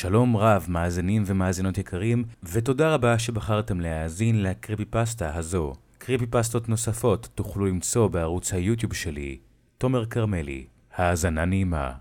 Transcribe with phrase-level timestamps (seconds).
[0.00, 5.72] שלום רב, מאזינים ומאזינות יקרים, ותודה רבה שבחרתם להאזין לקריפי פסטה הזו.
[5.98, 9.38] קריפי פסטות נוספות תוכלו למצוא בערוץ היוטיוב שלי,
[9.78, 10.66] תומר כרמלי.
[10.96, 11.92] האזנה נעימה.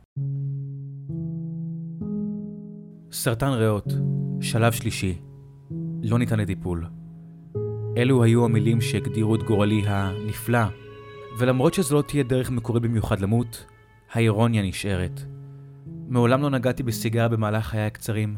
[3.11, 3.93] סרטן ריאות,
[4.41, 5.17] שלב שלישי,
[6.03, 6.85] לא ניתן לטיפול.
[7.97, 10.63] אלו היו המילים שהגדירו את גורלי הנפלא,
[11.39, 13.65] ולמרות שזו לא תהיה דרך מקורית במיוחד למות,
[14.11, 15.21] האירוניה נשארת.
[16.09, 18.35] מעולם לא נגעתי בסיגריה במהלך חיי הקצרים,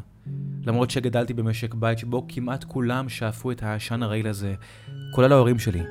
[0.66, 4.54] למרות שגדלתי במשק בית שבו כמעט כולם שאפו את העשן הרעיל הזה,
[5.14, 5.82] כולל ההורים שלי.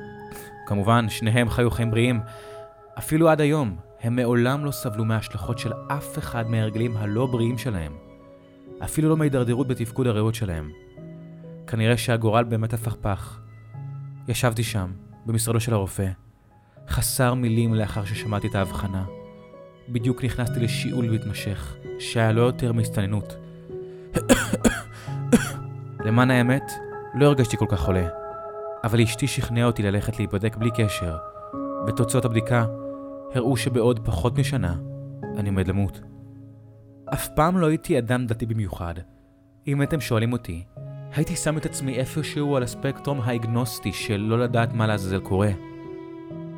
[0.66, 2.20] כמובן, שניהם חיו חיים בריאים.
[2.98, 7.92] אפילו עד היום, הם מעולם לא סבלו מההשלכות של אף אחד מההרגלים הלא בריאים שלהם.
[8.84, 10.70] אפילו לא מהידרדרות בתפקוד הריאות שלהם.
[11.66, 13.40] כנראה שהגורל באמת הפכפך.
[14.28, 14.92] ישבתי שם,
[15.26, 16.08] במשרדו של הרופא,
[16.88, 19.21] חסר מילים לאחר ששמעתי את ההבחנה.
[19.92, 23.36] בדיוק נכנסתי לשיעול מתמשך, שהיה לא יותר מהסתננות.
[26.04, 26.72] למען האמת,
[27.14, 28.08] לא הרגשתי כל כך חולה,
[28.84, 31.16] אבל אשתי שכנעה אותי ללכת להיבדק בלי קשר,
[31.86, 32.66] ותוצאות הבדיקה
[33.34, 34.74] הראו שבעוד פחות משנה
[35.36, 36.00] אני עומד למות.
[37.14, 38.94] אף פעם לא הייתי אדם דתי במיוחד.
[39.66, 40.64] אם הייתם שואלים אותי,
[41.14, 45.50] הייתי שם את עצמי איפשהו על הספקטרום האגנוסטי של לא לדעת מה לעזאזל קורה.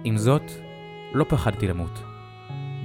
[0.04, 0.42] עם זאת,
[1.14, 2.13] לא פחדתי למות.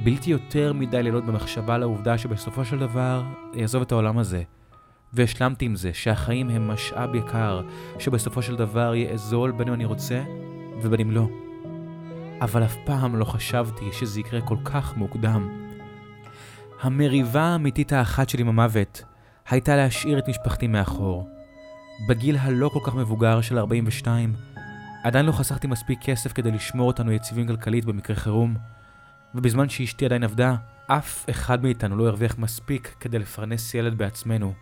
[0.04, 3.24] בלתי יותר מדי לילות במחשבה על העובדה שבסופו של דבר
[3.62, 4.44] אעזוב את העולם הזה,
[5.14, 7.62] והשלמתי עם זה שהחיים הם משאב יקר,
[8.00, 10.24] שבסופו של דבר יאזול בין אם אני רוצה
[10.82, 11.28] ובין אם לא.
[12.42, 15.50] אבל אף פעם לא חשבתי שזה יקרה כל כך מוקדם.
[16.82, 19.04] המריבה האמיתית האחת שלי עם המוות
[19.50, 21.30] הייתה להשאיר את משפחתי מאחור.
[22.10, 24.34] בגיל הלא כל כך מבוגר של 42,
[25.04, 28.56] עדיין לא חסכתי מספיק כסף כדי לשמור אותנו יציבים כלכלית במקרה חירום,
[29.36, 30.56] ובזמן שאשתי עדיין עבדה,
[30.88, 34.54] אף אחד מאיתנו לא הרוויח מספיק כדי לפרנס ילד בעצמנו.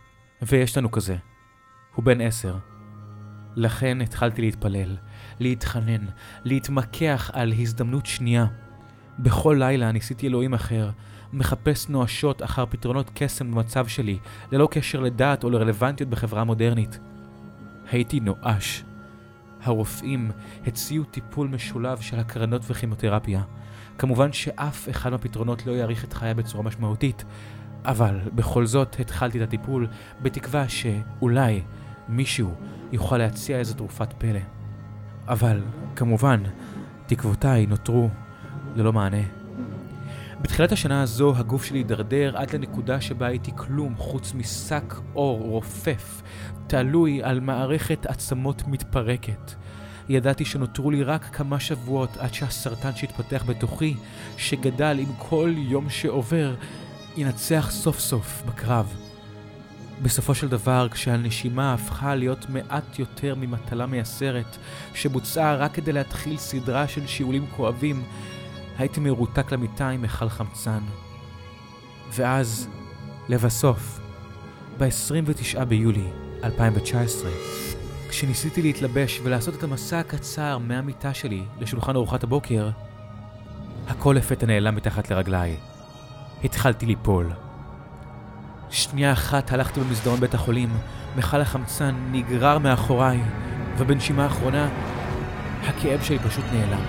[0.42, 1.16] ויש לנו כזה.
[1.96, 2.58] הוא בן עשר.
[3.56, 4.96] לכן התחלתי להתפלל,
[5.40, 6.06] להתחנן,
[6.44, 8.46] להתמקח על הזדמנות שנייה.
[9.20, 10.90] בכל לילה ניסיתי אלוהים אחר,
[11.34, 14.20] מחפש נואשות אחר פתרונות קסם במצב שלי,
[14.52, 17.00] ללא קשר לדעת או לרלוונטיות בחברה מודרנית.
[17.92, 18.84] הייתי נואש.
[19.62, 20.32] הרופאים
[20.68, 23.42] הציעו טיפול משולב של הקרנות וכימותרפיה.
[23.98, 27.26] כמובן שאף אחד מהפתרונות לא יאריך את חיי בצורה משמעותית,
[27.86, 29.88] אבל בכל זאת התחלתי את הטיפול
[30.22, 31.62] בתקווה שאולי
[32.10, 32.54] מישהו
[32.92, 34.40] יוכל להציע איזו תרופת פלא.
[35.28, 35.62] אבל
[35.96, 36.44] כמובן,
[37.08, 38.10] תקוותיי נותרו
[38.76, 39.22] ללא מענה.
[40.42, 46.22] בתחילת השנה הזו הגוף שלי הידרדר עד לנקודה שבה הייתי כלום חוץ משק אור רופף,
[46.68, 49.54] תלוי על מערכת עצמות מתפרקת.
[50.10, 53.96] ידעתי שנותרו לי רק כמה שבועות עד שהסרטן שהתפתח בתוכי,
[54.38, 56.56] שגדל עם כל יום שעובר,
[57.18, 58.96] ינצח סוף סוף בקרב.
[60.02, 64.58] בסופו של דבר, כשהנשימה הפכה להיות מעט יותר ממטלה מייסרת,
[64.94, 68.04] שבוצעה רק כדי להתחיל סדרה של שיעולים כואבים,
[68.78, 70.80] הייתי מרותק למיטה עם מכל חמצן.
[72.12, 72.68] ואז,
[73.30, 74.00] לבסוף,
[74.78, 76.08] ב-29 ביולי
[76.44, 77.30] 2019,
[78.10, 82.70] כשניסיתי להתלבש ולעשות את המסע הקצר מהמיטה שלי לשולחן ארוחת הבוקר,
[83.88, 85.58] הכל לפתע נעלם מתחת לרגליי.
[86.44, 87.32] התחלתי ליפול.
[88.70, 90.70] שנייה אחת הלכתי במסדרון בית החולים,
[91.18, 93.22] מכל החמצן נגרר מאחוריי,
[93.78, 94.70] ובנשימה האחרונה,
[95.64, 96.82] הכאב שלי פשוט נעלם.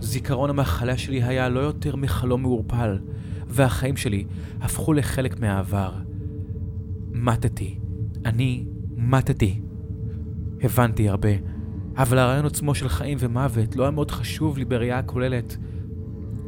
[0.00, 2.98] זיכרון המחלה שלי היה לא יותר מחלום מעורפל,
[3.46, 4.24] והחיים שלי
[4.60, 5.92] הפכו לחלק מהעבר.
[7.12, 7.85] מתתי.
[8.26, 8.64] אני
[8.96, 9.60] מתתי.
[10.62, 11.28] הבנתי הרבה,
[11.96, 15.56] אבל הרעיון עצמו של חיים ומוות לא היה מאוד חשוב לי בראייה הכוללת.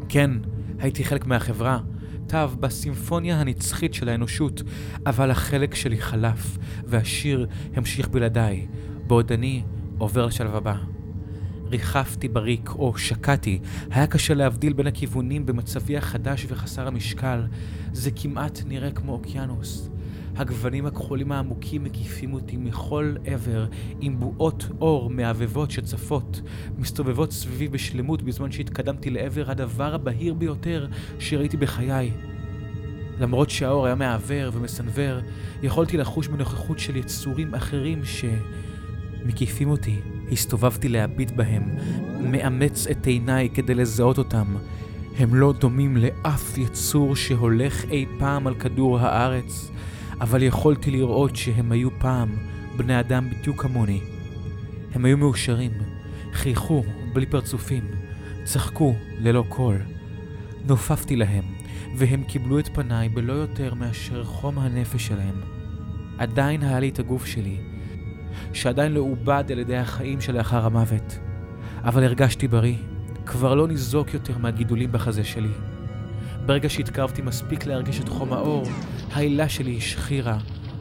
[0.08, 0.30] כן,
[0.78, 1.80] הייתי חלק מהחברה,
[2.26, 4.62] תו בסימפוניה הנצחית של האנושות,
[5.06, 8.66] אבל החלק שלי חלף, והשיר המשיך בלעדיי,
[9.06, 9.62] בעוד אני
[9.98, 10.76] עובר לשלב הבא.
[11.66, 13.58] ריחפתי בריק או שקעתי,
[13.90, 17.42] היה קשה להבדיל בין הכיוונים במצבי החדש וחסר המשקל.
[17.92, 19.90] זה כמעט נראה כמו אוקיינוס.
[20.38, 23.66] הגוונים הכחולים העמוקים מקיפים אותי מכל עבר,
[24.00, 26.40] עם בועות אור מעבבות שצפות,
[26.78, 30.86] מסתובבות סביבי בשלמות בזמן שהתקדמתי לעבר הדבר הבהיר ביותר
[31.18, 32.10] שראיתי בחיי.
[33.20, 35.18] למרות שהאור היה מעוור ומסנוור,
[35.62, 40.00] יכולתי לחוש בנוכחות של יצורים אחרים שמקיפים אותי.
[40.32, 41.62] הסתובבתי להביט בהם,
[42.20, 44.56] מאמץ את עיניי כדי לזהות אותם.
[45.18, 49.70] הם לא דומים לאף יצור שהולך אי פעם על כדור הארץ,
[50.20, 52.28] אבל יכולתי לראות שהם היו פעם
[52.76, 54.00] בני אדם בדיוק כמוני.
[54.94, 55.72] הם היו מאושרים,
[56.32, 57.84] חייכו בלי פרצופים,
[58.44, 59.76] צחקו ללא קול.
[60.66, 61.44] נופפתי להם,
[61.96, 65.40] והם קיבלו את פניי בלא יותר מאשר חום הנפש שלהם.
[66.18, 67.56] עדיין היה לי את הגוף שלי,
[68.52, 71.18] שעדיין לא עובד על ידי החיים שלאחר המוות.
[71.84, 72.76] אבל הרגשתי בריא,
[73.26, 75.52] כבר לא ניזוק יותר מהגידולים בחזה שלי.
[76.46, 78.64] ברגע שהתקרבתי מספיק להרגיש את חום האור,
[79.12, 80.38] העילה שלי השחירה,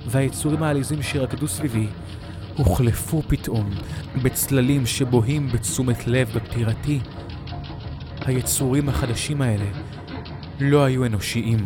[0.08, 1.88] והיצורים העליזים שרקדו סביבי
[2.58, 3.70] הוחלפו פתאום
[4.24, 7.00] בצללים שבוהים בתשומת לב בפטירתי.
[8.26, 9.66] היצורים החדשים האלה
[10.60, 11.66] לא היו אנושיים,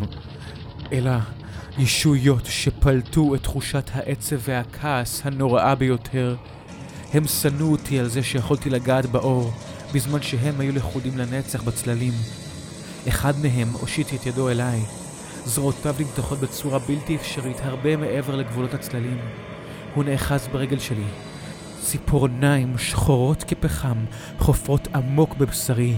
[0.92, 1.12] אלא
[1.78, 6.36] ישויות שפלטו את תחושת העצב והכעס הנוראה ביותר.
[7.13, 9.54] הם שנאו אותי על זה שיכולתי לגעת באור,
[9.94, 12.13] בזמן שהם היו לכודים לנצח בצללים.
[13.08, 15.00] אחד מהם הושיט את ידו אליי.
[15.45, 19.17] זרועותיו נמתחות בצורה בלתי אפשרית הרבה מעבר לגבולות הצללים.
[19.95, 21.03] הוא נאחז ברגל שלי.
[21.81, 24.05] ציפורניים שחורות כפחם
[24.39, 25.97] חופרות עמוק בבשרי,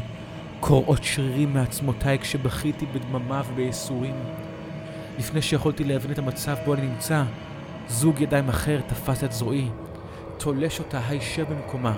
[0.59, 4.15] קורעות שרירים מעצמותיי כשבכיתי בדממה ובייסורים.
[5.19, 7.23] לפני שיכולתי להבין את המצב בו אני נמצא,
[7.89, 9.67] זוג ידיים אחר תפס את זרועי,
[10.37, 11.93] תולש אותה הישר במקומה.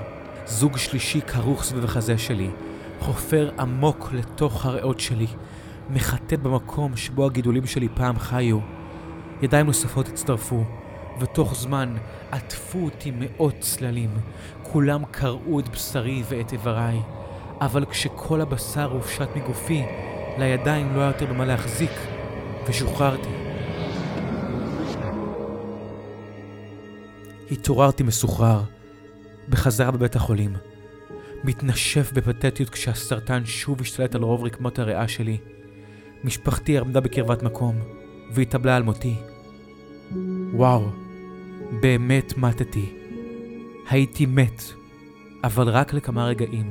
[0.45, 2.49] זוג שלישי כרוך סביב החזה שלי,
[2.99, 5.27] חופר עמוק לתוך הריאות שלי,
[5.89, 8.59] מחטט במקום שבו הגידולים שלי פעם חיו.
[9.41, 10.63] ידיים נוספות הצטרפו,
[11.19, 11.95] ותוך זמן
[12.31, 14.09] עטפו אותי מאות צללים.
[14.63, 16.99] כולם קרעו את בשרי ואת איבריי,
[17.61, 19.83] אבל כשכל הבשר הופשט מגופי,
[20.37, 21.91] לידיים לא היה יותר במה להחזיק,
[22.67, 23.29] ושוחררתי.
[27.51, 28.61] התעוררתי מסוחרר,
[29.49, 30.53] בחזרה בבית החולים.
[31.43, 35.37] מתנשף בפתטיות כשהסרטן שוב השתלט על רוב רקמות הריאה שלי.
[36.25, 37.75] משפחתי עמדה בקרבת מקום,
[38.31, 39.15] והתאבלה על מותי.
[40.53, 40.89] וואו,
[41.81, 42.93] באמת מתתי.
[43.89, 44.63] הייתי מת,
[45.43, 46.69] אבל רק לכמה רגעים.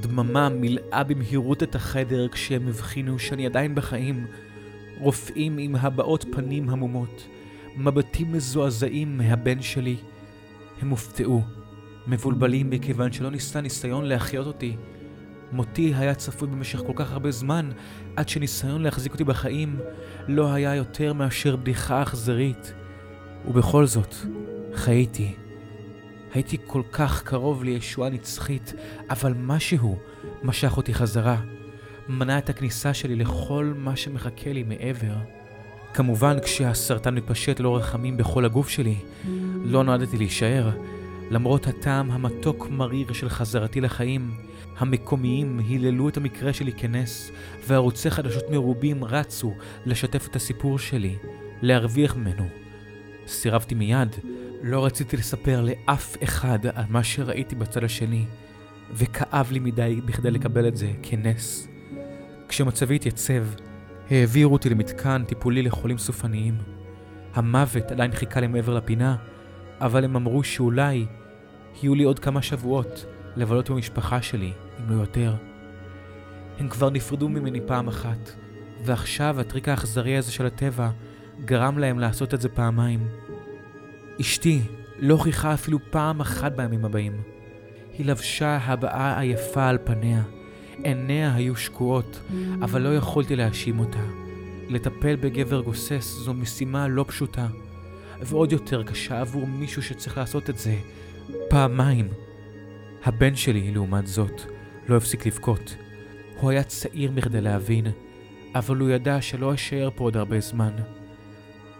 [0.00, 4.26] דממה מילאה במהירות את החדר כשהם הבחינו שאני עדיין בחיים.
[5.00, 7.26] רופאים עם הבעות פנים המומות,
[7.76, 9.96] מבטים מזועזעים מהבן שלי.
[10.80, 11.42] הם הופתעו,
[12.06, 14.76] מבולבלים מכיוון שלא ניסה ניסיון להחיות אותי.
[15.52, 17.70] מותי היה צפוי במשך כל כך הרבה זמן,
[18.16, 19.76] עד שניסיון להחזיק אותי בחיים
[20.28, 22.72] לא היה יותר מאשר בדיחה אכזרית.
[23.48, 24.14] ובכל זאת,
[24.74, 25.34] חייתי.
[26.34, 28.74] הייתי כל כך קרוב לישועה נצחית,
[29.10, 29.98] אבל משהו
[30.42, 31.40] משך אותי חזרה.
[32.08, 35.14] מנע את הכניסה שלי לכל מה שמחכה לי מעבר.
[35.94, 38.96] כמובן, כשהסרטן מתפשט לא רחמים בכל הגוף שלי,
[39.64, 40.70] לא נועדתי להישאר.
[41.30, 44.30] למרות הטעם המתוק מריר של חזרתי לחיים,
[44.78, 47.30] המקומיים היללו את המקרה שלי כנס,
[47.66, 49.54] וערוצי חדשות מרובים רצו
[49.86, 51.16] לשתף את הסיפור שלי,
[51.62, 52.48] להרוויח ממנו.
[53.26, 54.16] סירבתי מיד,
[54.62, 58.24] לא רציתי לספר לאף אחד על מה שראיתי בצד השני,
[58.92, 61.68] וכאב לי מדי בכדי לקבל את זה כנס.
[62.48, 63.44] כשמצבי התייצב,
[64.10, 66.54] העבירו אותי למתקן טיפולי לחולים סופניים.
[67.34, 69.16] המוות עדיין חיכה לי מעבר לפינה,
[69.80, 71.06] אבל הם אמרו שאולי
[71.82, 74.52] יהיו לי עוד כמה שבועות לבלות עם המשפחה שלי,
[74.88, 75.34] לא יותר.
[76.58, 78.30] הם כבר נפרדו ממני פעם אחת,
[78.84, 80.90] ועכשיו הטריק האכזרי הזה של הטבע
[81.44, 83.08] גרם להם לעשות את זה פעמיים.
[84.20, 84.60] אשתי
[84.98, 87.22] לא הוכיחה אפילו פעם אחת בימים הבאים.
[87.92, 90.22] היא לבשה הבעה עייפה על פניה.
[90.84, 92.20] עיניה היו שקועות,
[92.62, 94.04] אבל לא יכולתי להאשים אותה.
[94.68, 97.46] לטפל בגבר גוסס זו משימה לא פשוטה,
[98.20, 100.76] ועוד יותר קשה עבור מישהו שצריך לעשות את זה
[101.48, 102.08] פעמיים.
[103.04, 104.42] הבן שלי, לעומת זאת,
[104.88, 105.76] לא הפסיק לבכות.
[106.40, 107.86] הוא היה צעיר מכדי להבין,
[108.54, 110.72] אבל הוא ידע שלא אשאר פה עוד הרבה זמן.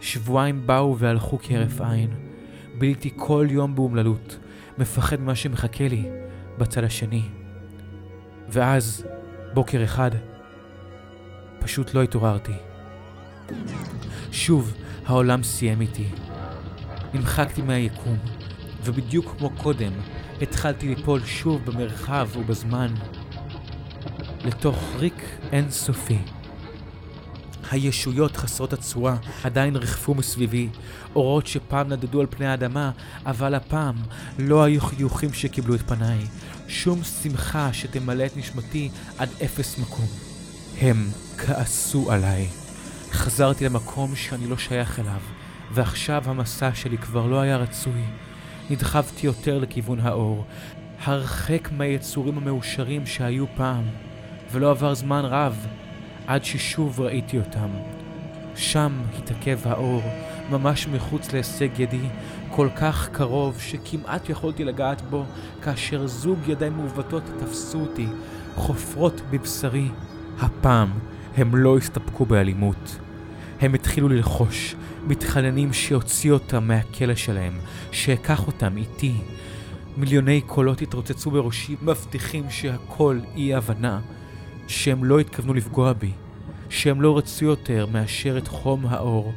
[0.01, 2.11] שבועיים באו והלכו כהרף עין.
[2.79, 4.39] ביליתי כל יום באומללות,
[4.79, 6.09] מפחד ממה שמחכה לי
[6.59, 7.23] בצד השני.
[8.49, 9.07] ואז,
[9.55, 10.11] בוקר אחד,
[11.59, 12.53] פשוט לא התעוררתי.
[14.33, 14.75] שוב,
[15.07, 16.09] העולם סיים איתי.
[17.15, 18.17] נמחקתי מהיקום,
[18.85, 19.93] ובדיוק כמו קודם,
[20.43, 22.95] התחלתי ליפול שוב במרחב ובזמן,
[24.45, 26.19] לתוך ריק אינסופי.
[27.71, 30.69] הישויות חסרות הצורה עדיין ריחפו מסביבי,
[31.17, 32.91] אורות שפעם נדדו על פני האדמה,
[33.27, 33.97] אבל הפעם
[34.39, 36.19] לא היו חיוכים שקיבלו את פניי,
[36.69, 40.07] שום שמחה שתמלא את נשמתי עד אפס מקום.
[40.81, 42.49] הם כעסו עליי.
[43.13, 45.21] חזרתי למקום שאני לא שייך אליו,
[45.73, 48.03] ועכשיו המסע שלי כבר לא היה רצוי.
[48.71, 50.45] נדחפתי יותר לכיוון האור,
[51.05, 53.85] הרחק מהיצורים המאושרים שהיו פעם,
[54.53, 55.67] ולא עבר זמן רב
[56.27, 57.69] עד ששוב ראיתי אותם.
[58.57, 60.03] שם התעכב האור,
[60.51, 62.09] ממש מחוץ להישג ידי,
[62.51, 65.25] כל כך קרוב שכמעט יכולתי לגעת בו,
[65.63, 68.07] כאשר זוג ידיים מעוותות תפסו אותי,
[68.55, 69.89] חופרות בבשרי.
[70.41, 70.89] הפעם
[71.37, 72.99] הם לא הסתפקו באלימות.
[73.61, 74.75] הם התחילו ללחוש,
[75.07, 77.59] מתחננים שיוציא אותם מהכלא שלהם,
[77.93, 79.15] שאקח אותם איתי.
[79.97, 84.01] מיליוני קולות התרוצצו בראשי, מבטיחים שהכל אי הבנה,
[84.69, 86.13] שהם לא התכוונו לפגוע בי,
[86.69, 89.33] שהם לא רצו יותר מאשר את חום האור.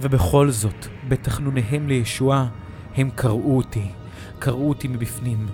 [0.00, 2.48] ובכל זאת, בתחנוניהם לישועה,
[2.96, 3.88] הם קרעו אותי,
[4.38, 5.46] קרעו אותי מבפנים.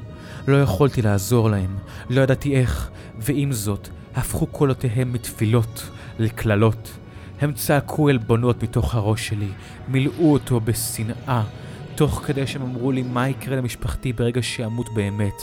[0.48, 1.76] לא יכולתי לעזור להם,
[2.10, 6.98] לא ידעתי איך, ועם זאת, הפכו קולותיהם מתפילות לקללות.
[7.42, 9.48] הם צעקו עלבונות מתוך הראש שלי,
[9.88, 11.42] מילאו אותו בשנאה,
[11.94, 15.42] תוך כדי שהם אמרו לי מה יקרה למשפחתי ברגע שאמות באמת.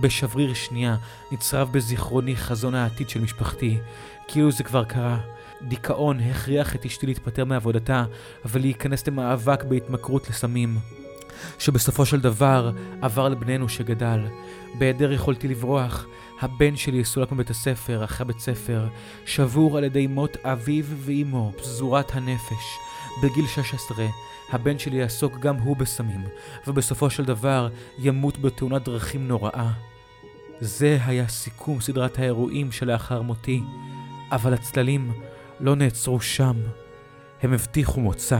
[0.00, 0.96] בשבריר שנייה
[1.32, 3.78] נצרב בזיכרוני חזון העתיד של משפחתי,
[4.28, 5.18] כאילו זה כבר קרה.
[5.62, 8.04] דיכאון הכריח את אשתי להתפטר מעבודתה,
[8.44, 10.78] אבל להיכנס למאבק בהתמכרות לסמים.
[11.58, 12.70] שבסופו של דבר
[13.02, 14.20] עבר לבננו שגדל.
[14.78, 16.06] בהיעדר יכולתי לברוח,
[16.40, 18.88] הבן שלי סולק מבית הספר, אחרי בית ספר,
[19.26, 22.78] שבור על ידי מות אביו ואימו, פזורת הנפש.
[23.22, 24.06] בגיל 16,
[24.50, 26.24] הבן שלי יעסוק גם הוא בסמים,
[26.66, 27.68] ובסופו של דבר
[27.98, 29.70] ימות בתאונת דרכים נוראה.
[30.60, 33.62] זה היה סיכום סדרת האירועים שלאחר מותי,
[34.32, 35.12] אבל הצללים
[35.60, 36.56] לא נעצרו שם.
[37.42, 38.38] הם הבטיחו מוצא,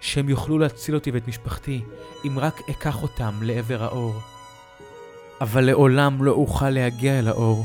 [0.00, 1.84] שהם יוכלו להציל אותי ואת משפחתי,
[2.26, 4.35] אם רק אקח אותם לעבר האור.
[5.40, 7.64] אבל לעולם לא אוכל להגיע אל האור.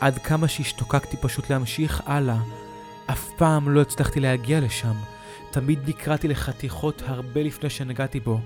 [0.00, 2.38] עד כמה שהשתוקקתי פשוט להמשיך הלאה,
[3.06, 4.94] אף פעם לא הצלחתי להגיע לשם.
[5.50, 8.40] תמיד נקרעתי לחתיכות הרבה לפני שנגעתי בו.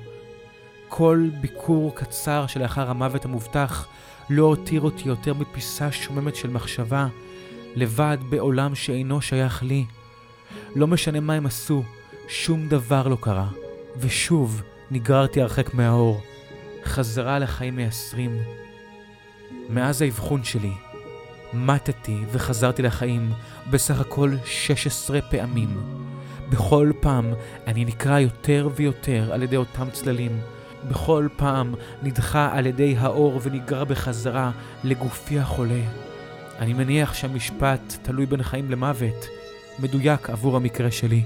[0.88, 3.86] כל ביקור קצר שלאחר המוות המובטח
[4.30, 7.06] לא הותיר אותי יותר מפיסה שוממת של מחשבה,
[7.76, 9.84] לבד בעולם שאינו שייך לי.
[10.76, 11.82] לא משנה מה הם עשו,
[12.28, 13.48] שום דבר לא קרה,
[13.96, 16.20] ושוב נגררתי הרחק מהאור.
[16.84, 18.38] חזרה לחיים מייסרים.
[19.68, 20.72] מאז האבחון שלי,
[21.52, 23.32] מתתי וחזרתי לחיים
[23.70, 25.80] בסך הכל 16 פעמים.
[26.50, 27.32] בכל פעם
[27.66, 30.40] אני נקרע יותר ויותר על ידי אותם צללים.
[30.88, 34.50] בכל פעם נדחה על ידי האור ונגרע בחזרה
[34.84, 35.82] לגופי החולה.
[36.58, 39.26] אני מניח שהמשפט תלוי בין חיים למוות,
[39.78, 41.22] מדויק עבור המקרה שלי.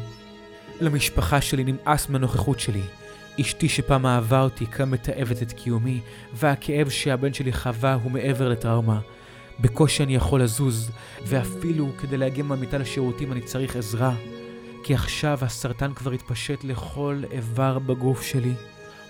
[0.80, 2.82] למשפחה שלי נמאס מהנוכחות שלי.
[3.40, 6.00] אשתי שפעם אהבה אותי כאן מתעבת את קיומי,
[6.34, 9.00] והכאב שהבן שלי חווה הוא מעבר לטראומה.
[9.60, 10.90] בקושי אני יכול לזוז,
[11.26, 14.14] ואפילו כדי להגיע מהמיטה לשירותים אני צריך עזרה.
[14.84, 18.54] כי עכשיו הסרטן כבר התפשט לכל איבר בגוף שלי.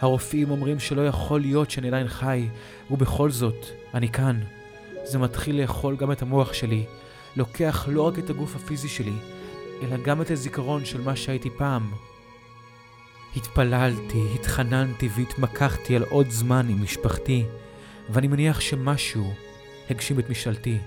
[0.01, 2.49] הרופאים אומרים שלא יכול להיות שאני עדיין חי,
[2.91, 4.41] ובכל זאת, אני כאן.
[5.05, 6.85] זה מתחיל לאכול גם את המוח שלי,
[7.37, 9.17] לוקח לא רק את הגוף הפיזי שלי,
[9.83, 11.91] אלא גם את הזיכרון של מה שהייתי פעם.
[13.37, 17.45] התפללתי, התחננתי והתמקחתי על עוד זמן עם משפחתי,
[18.11, 19.33] ואני מניח שמשהו
[19.91, 20.79] הגשים את משאלתי.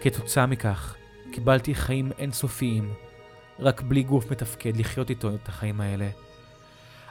[0.00, 0.96] כתוצאה מכך,
[1.32, 2.92] קיבלתי חיים אינסופיים,
[3.58, 6.08] רק בלי גוף מתפקד לחיות איתו את החיים האלה.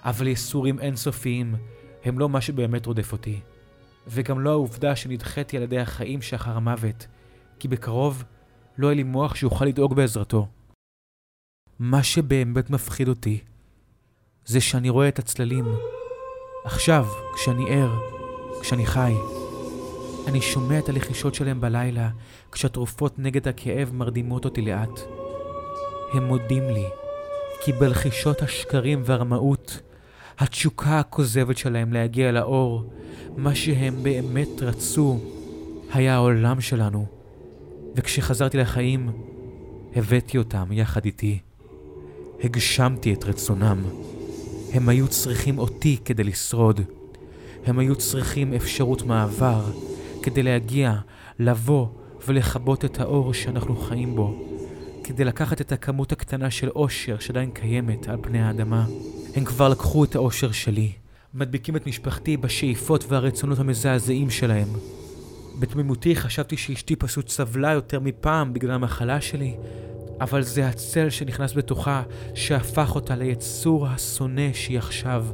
[0.03, 1.55] אבל ייסורים אינסופיים
[2.03, 3.39] הם לא מה שבאמת רודף אותי,
[4.07, 7.07] וגם לא העובדה שנדחיתי על ידי החיים שאחר המוות,
[7.59, 8.23] כי בקרוב
[8.77, 10.47] לא יהיה לי מוח שיוכל לדאוג בעזרתו.
[11.79, 13.39] מה שבאמת מפחיד אותי
[14.47, 15.65] זה שאני רואה את הצללים.
[16.65, 17.91] עכשיו, כשאני ער,
[18.61, 19.13] כשאני חי.
[20.27, 22.09] אני שומע את הלחישות שלהם בלילה,
[22.51, 24.99] כשהתרופות נגד הכאב מרדימות אותי לאט.
[26.13, 26.85] הם מודים לי,
[27.61, 29.81] כי בלחישות השקרים והרמאות,
[30.39, 32.83] התשוקה הכוזבת שלהם להגיע לאור,
[33.37, 35.19] מה שהם באמת רצו,
[35.93, 37.05] היה העולם שלנו.
[37.95, 39.11] וכשחזרתי לחיים,
[39.95, 41.39] הבאתי אותם יחד איתי.
[42.43, 43.83] הגשמתי את רצונם.
[44.73, 46.81] הם היו צריכים אותי כדי לשרוד.
[47.65, 49.65] הם היו צריכים אפשרות מעבר
[50.23, 50.93] כדי להגיע,
[51.39, 51.87] לבוא
[52.27, 54.43] ולכבות את האור שאנחנו חיים בו.
[55.03, 58.85] כדי לקחת את הכמות הקטנה של אושר שעדיין קיימת על פני האדמה.
[59.35, 60.91] הם כבר לקחו את האושר שלי,
[61.33, 64.67] מדביקים את משפחתי בשאיפות והרצונות המזעזעים שלהם.
[65.59, 69.55] בתמימותי חשבתי שאשתי פשוט סבלה יותר מפעם בגלל המחלה שלי,
[70.21, 75.25] אבל זה הצל שנכנס בתוכה שהפך אותה ליצור השונא שהיא עכשיו.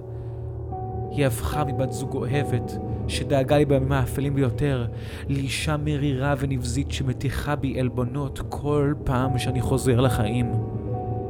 [1.11, 2.71] היא הפכה מבת זוג אוהבת,
[3.07, 4.87] שדאגה לי בימים האפלים ביותר,
[5.29, 10.51] לאישה מרירה ונבזית שמטיחה בי עלבונות כל פעם שאני חוזר לחיים.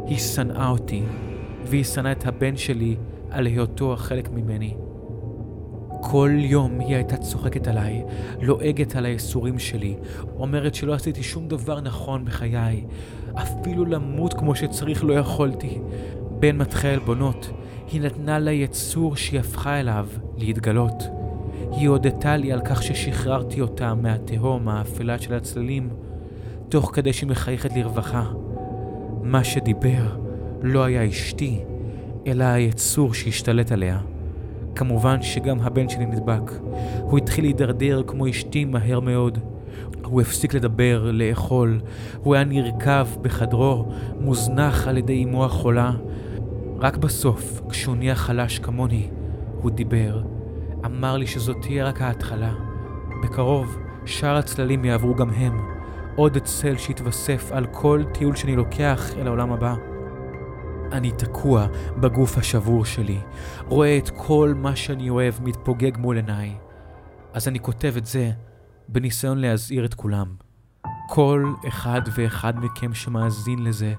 [0.05, 1.03] היא שנאה אותי,
[1.65, 2.95] והיא שנאה את הבן שלי
[3.29, 4.75] על היותו חלק ממני.
[6.12, 8.03] כל יום היא הייתה צוחקת עליי,
[8.41, 9.95] לועגת על הייסורים שלי,
[10.38, 12.86] אומרת שלא עשיתי שום דבר נכון בחיי,
[13.33, 15.79] אפילו למות כמו שצריך לא יכולתי.
[16.39, 17.50] בין מטחי עלבונות,
[17.91, 20.07] היא נתנה ליצור שהיא הפכה אליו
[20.38, 21.03] להתגלות.
[21.72, 25.89] היא הודתה לי על כך ששחררתי אותה מהתהום האפלה של הצללים.
[26.69, 28.31] תוך כדי שהיא מחייכת לרווחה.
[29.22, 30.17] מה שדיבר
[30.62, 31.60] לא היה אשתי,
[32.27, 34.00] אלא היצור שהשתלט עליה.
[34.75, 36.51] כמובן שגם הבן שלי נדבק.
[37.01, 39.38] הוא התחיל להידרדר כמו אשתי מהר מאוד.
[40.03, 41.80] הוא הפסיק לדבר, לאכול.
[42.24, 43.86] הוא היה נרקב בחדרו,
[44.20, 45.92] מוזנח על ידי אמו החולה.
[46.80, 49.08] רק בסוף, כשהוא נהיה חלש כמוני,
[49.62, 50.22] הוא דיבר.
[50.86, 52.53] אמר לי שזאת תהיה רק ההתחלה.
[53.24, 55.58] בקרוב, שאר הצללים יעברו גם הם.
[56.15, 59.92] עוד צל שיתווסף על כל טיול שאני לוקח אל העולם הבא.
[60.93, 63.19] אני תקוע בגוף השבור שלי,
[63.67, 66.55] רואה את כל מה שאני אוהב מתפוגג מול עיניי.
[67.33, 68.31] אז אני כותב את זה
[68.88, 70.35] בניסיון להזהיר את כולם.
[71.09, 73.93] כל אחד ואחד מכם שמאזין לזה,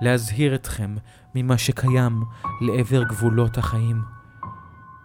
[0.00, 0.94] להזהיר אתכם
[1.34, 2.22] ממה שקיים
[2.60, 4.02] לעבר גבולות החיים.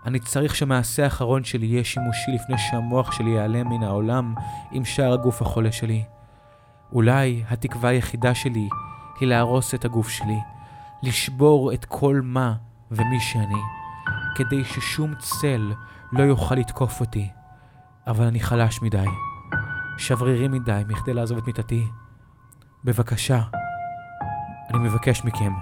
[0.06, 4.34] אני צריך שהמעשה האחרון שלי יהיה שימושי לפני שהמוח שלי ייעלם מן העולם
[4.72, 6.04] עם שאר הגוף החולה שלי.
[6.92, 8.70] אולי התקווה היחידה שלי
[9.20, 10.40] היא להרוס את הגוף שלי,
[11.04, 12.54] לשבור את כל מה
[12.92, 13.62] ומי שאני,
[14.36, 15.74] כדי ששום צל
[16.12, 17.30] לא יוכל לתקוף אותי.
[18.08, 19.06] אבל אני חלש מדי,
[19.98, 21.88] שברירי מדי מכדי לעזוב את מיטתי.
[22.84, 23.42] בבקשה,
[24.70, 25.54] אני מבקש מכם,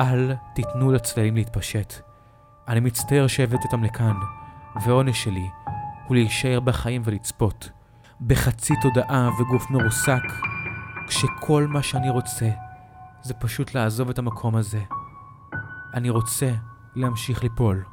[0.00, 1.94] אל תיתנו לצללים להתפשט.
[2.68, 4.14] אני מצטער שהבאתי אותם לכאן,
[4.84, 5.48] ועונש שלי
[6.06, 7.70] הוא להישאר בחיים ולצפות,
[8.26, 10.22] בחצי תודעה וגוף מרוסק,
[11.06, 12.48] כשכל מה שאני רוצה
[13.22, 14.82] זה פשוט לעזוב את המקום הזה.
[15.94, 16.52] אני רוצה
[16.94, 17.84] להמשיך ליפול.